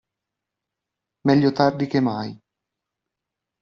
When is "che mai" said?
1.85-2.39